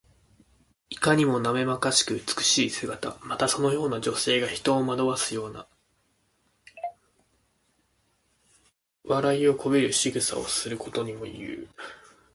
[0.89, 3.15] いかにもなまめかしく美しい姿。
[3.21, 5.67] また、そのような女性が人を惑わすような、
[9.03, 11.67] 笑いこびるしぐさをすることにもいう。